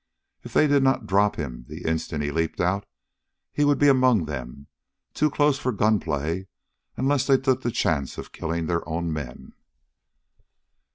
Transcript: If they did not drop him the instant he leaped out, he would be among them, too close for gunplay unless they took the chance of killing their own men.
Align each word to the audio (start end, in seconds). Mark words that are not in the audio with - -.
If 0.41 0.53
they 0.53 0.65
did 0.65 0.81
not 0.81 1.05
drop 1.05 1.35
him 1.35 1.65
the 1.67 1.85
instant 1.85 2.23
he 2.23 2.31
leaped 2.31 2.59
out, 2.59 2.87
he 3.53 3.63
would 3.63 3.77
be 3.77 3.87
among 3.87 4.25
them, 4.25 4.65
too 5.13 5.29
close 5.29 5.59
for 5.59 5.71
gunplay 5.71 6.47
unless 6.97 7.27
they 7.27 7.37
took 7.37 7.61
the 7.61 7.69
chance 7.69 8.17
of 8.17 8.31
killing 8.31 8.65
their 8.65 8.89
own 8.89 9.13
men. 9.13 9.53